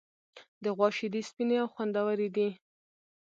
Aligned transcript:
د 0.63 0.65
غوا 0.75 0.87
شیدې 0.97 1.21
سپینې 1.29 1.55
او 1.63 1.67
خوندورې 1.73 2.27
دي. 2.35 2.49